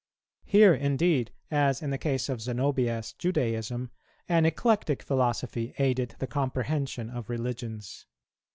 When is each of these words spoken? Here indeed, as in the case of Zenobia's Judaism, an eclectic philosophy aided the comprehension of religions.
Here 0.45 0.73
indeed, 0.73 1.31
as 1.51 1.83
in 1.83 1.91
the 1.91 1.97
case 1.99 2.27
of 2.27 2.41
Zenobia's 2.41 3.13
Judaism, 3.13 3.91
an 4.27 4.47
eclectic 4.47 5.03
philosophy 5.03 5.75
aided 5.77 6.15
the 6.17 6.25
comprehension 6.25 7.11
of 7.11 7.29
religions. 7.29 8.07